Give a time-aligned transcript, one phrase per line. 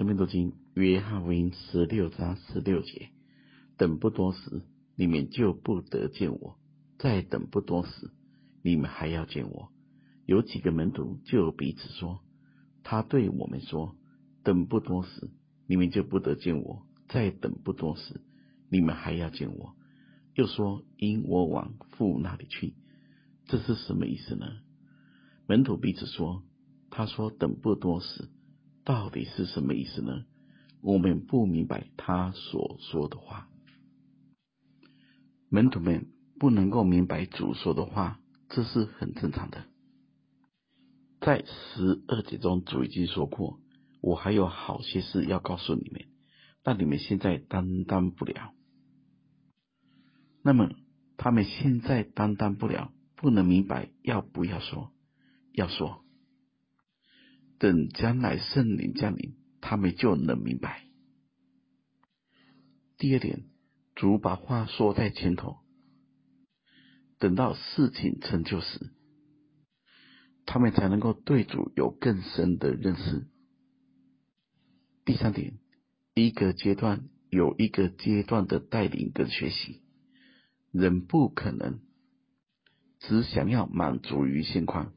[0.00, 3.10] 生命读经约翰福音十六章十六节：
[3.76, 4.62] 等不多时，
[4.96, 6.56] 你们就不得见我；
[6.98, 8.10] 再等不多时，
[8.62, 9.70] 你们还要见我。
[10.24, 12.20] 有几个门徒就彼此说
[12.82, 13.94] ：“他对我们说，
[14.42, 15.28] 等不多时，
[15.66, 18.22] 你们就不得见我；再等不多时，
[18.70, 19.74] 你们还要见我。”
[20.34, 22.72] 又说：“因我往父那里去。”
[23.48, 24.46] 这是什么意思呢？
[25.46, 26.42] 门徒彼此说
[26.88, 28.30] ：“他说等不多时，
[28.90, 30.24] 到底是什么意思呢？
[30.82, 33.48] 我们不明白他所说的话。”
[35.48, 36.08] 门徒们
[36.40, 39.62] 不能够明白主说的话，这是很正常的。
[41.20, 43.60] 在十二节中，主已经说过
[44.02, 46.06] ：“我还有好些事要告诉你们，
[46.64, 48.52] 但你们现在担当不了。”
[50.42, 50.68] 那么，
[51.16, 52.92] 他们现在担当不了。
[53.14, 54.90] 不能明白，要不要说？
[55.52, 56.04] 要说。
[57.60, 60.82] 等将来圣灵降临，他们就能明白。
[62.96, 63.44] 第二点，
[63.94, 65.58] 主把话说在前头，
[67.18, 68.94] 等到事情成就时，
[70.46, 73.28] 他们才能够对主有更深的认识。
[75.04, 75.58] 第三点，
[76.14, 79.82] 一个阶段有一个阶段的带领跟学习，
[80.72, 81.80] 人不可能。
[83.00, 84.94] 只想要满足于现况，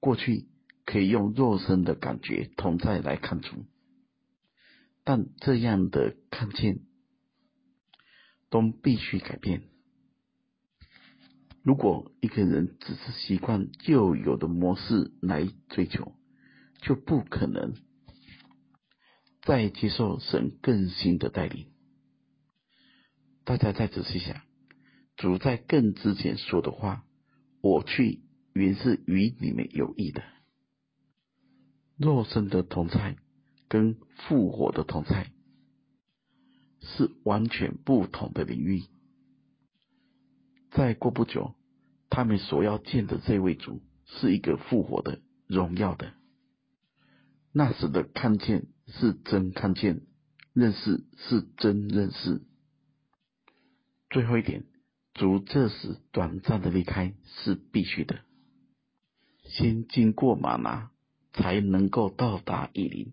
[0.00, 0.48] 过去
[0.88, 3.66] 可以用肉身的感觉同在来看出，
[5.04, 6.78] 但这样的看见
[8.48, 9.64] 都必须改变。
[11.62, 16.14] 如果一个人只是习惯旧有的模式来追求，
[16.80, 17.74] 就不可能
[19.42, 21.66] 再接受神更新的带领。
[23.44, 24.40] 大家再仔细想，
[25.16, 27.04] 主在更之前说的话。
[27.60, 28.22] 我去
[28.54, 30.22] 原是与你们有益的，
[31.98, 33.16] 肉身的同在
[33.68, 35.30] 跟复活的同在
[36.80, 38.84] 是完全不同的领域。
[40.70, 41.54] 再过不久，
[42.08, 46.14] 他们所要见的这位主是一个复活的、荣耀的。
[47.52, 50.00] 那时的看见是真看见，
[50.54, 52.42] 认识是真认识。
[54.08, 54.64] 最后一点。
[55.14, 58.20] 主这时短暂的离开是必须的，
[59.42, 60.92] 先经过吗哪，
[61.32, 63.12] 才能够到达以林；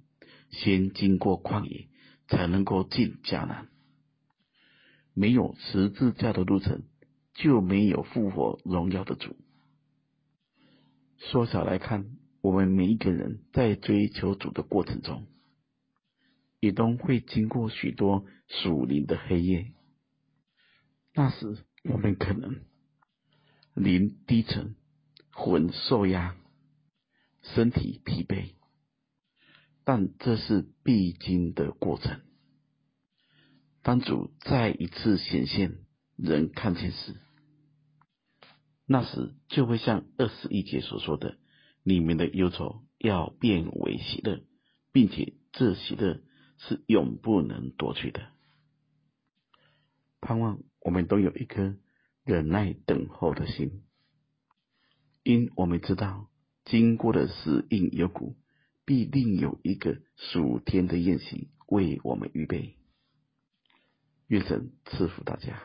[0.49, 1.87] 先经过旷野，
[2.27, 3.67] 才能够进迦南。
[5.13, 6.83] 没有十字架的路程，
[7.33, 9.35] 就没有复活荣耀的主。
[11.17, 15.25] 缩小来看，我们每一个人在追求主的过程中，
[16.59, 19.71] 也都会经过许多属灵的黑夜。
[21.13, 22.59] 那时，我们可能
[23.73, 24.75] 灵低沉，
[25.31, 26.35] 魂受压，
[27.53, 28.55] 身体疲惫，
[29.83, 32.21] 但这是必经的过程。
[33.81, 35.77] 当主再一次显现，
[36.15, 37.15] 人看见时，
[38.85, 41.37] 那时就会像二十一节所说的
[41.83, 44.43] ：“你们的忧愁要变为喜乐，
[44.91, 46.21] 并且这喜乐
[46.57, 48.27] 是永不能夺去的。”
[50.21, 50.59] 盼望。
[50.85, 51.75] 我们都有一颗
[52.25, 53.81] 忍耐等候的心，
[55.23, 56.29] 因我们知道，
[56.65, 58.35] 经过的是应有谷，
[58.85, 62.75] 必定有一个属天的宴席为我们预备。
[64.27, 65.61] 愿神赐福大家。